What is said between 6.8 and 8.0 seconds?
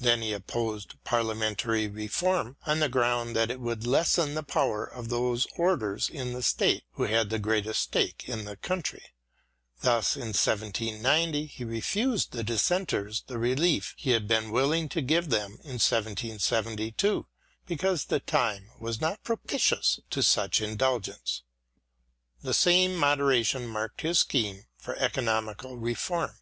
who had the greatest